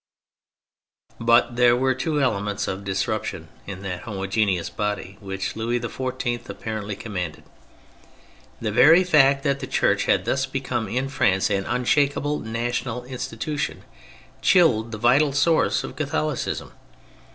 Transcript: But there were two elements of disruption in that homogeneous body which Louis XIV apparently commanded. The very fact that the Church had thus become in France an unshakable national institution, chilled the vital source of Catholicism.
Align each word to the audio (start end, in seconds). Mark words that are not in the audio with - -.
But 1.19 1.57
there 1.57 1.75
were 1.75 1.93
two 1.93 2.23
elements 2.23 2.67
of 2.67 2.83
disruption 2.83 3.49
in 3.67 3.83
that 3.83 4.01
homogeneous 4.01 4.67
body 4.71 5.17
which 5.21 5.55
Louis 5.55 5.79
XIV 5.79 6.49
apparently 6.49 6.95
commanded. 6.95 7.43
The 8.59 8.71
very 8.71 9.03
fact 9.03 9.43
that 9.43 9.59
the 9.59 9.67
Church 9.67 10.05
had 10.05 10.25
thus 10.25 10.47
become 10.47 10.87
in 10.87 11.07
France 11.07 11.51
an 11.51 11.67
unshakable 11.67 12.39
national 12.39 13.03
institution, 13.05 13.83
chilled 14.41 14.91
the 14.91 14.97
vital 14.97 15.33
source 15.33 15.83
of 15.83 15.95
Catholicism. 15.95 16.71